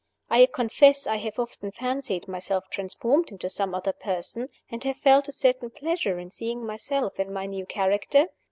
I 0.31 0.47
confess 0.47 1.05
I 1.05 1.17
have 1.17 1.37
often 1.37 1.69
fancied 1.71 2.27
myself 2.27 2.67
transformed 2.71 3.31
into 3.31 3.49
some 3.49 3.75
other 3.75 3.93
person, 3.93 4.49
and 4.71 4.83
have 4.83 4.97
felt 4.97 5.27
a 5.27 5.31
certain 5.31 5.69
pleasure 5.69 6.17
in 6.17 6.31
seeing 6.31 6.65
myself 6.65 7.19
in 7.19 7.31
my 7.31 7.45
new 7.45 7.67
character. 7.67 8.29